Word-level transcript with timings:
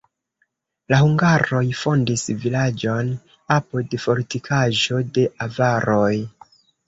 La 0.93 0.97
hungaroj 1.07 1.61
fondis 1.81 2.23
vilaĝon 2.45 3.11
apud 3.57 3.93
fortikaĵo 4.05 5.03
de 5.19 5.27
avaroj. 5.47 6.11